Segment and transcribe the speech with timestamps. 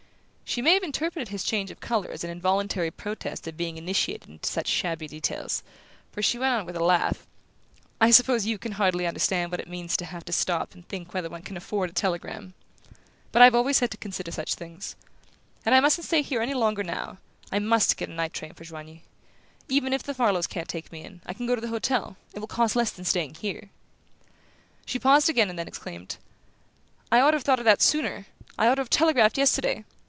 [0.51, 4.27] She may have interpreted his change of colour as an involuntary protest at being initiated
[4.29, 5.63] into such shabby details,
[6.11, 7.25] for she went on with a laugh:
[8.01, 11.13] "I suppose you can hardly understand what it means to have to stop and think
[11.13, 12.53] whether one can afford a telegram?
[13.31, 14.97] But I've always had to consider such things.
[15.65, 18.33] And I mustn't stay here any longer now I must try to get a night
[18.33, 19.03] train for Joigny.
[19.69, 22.39] Even if the Farlows can't take me in, I can go to the hotel: it
[22.39, 23.69] will cost less than staying here."
[24.85, 26.17] She paused again and then exclaimed:
[27.09, 28.25] "I ought to have thought of that sooner;
[28.59, 29.85] I ought to have telegraphed yesterday!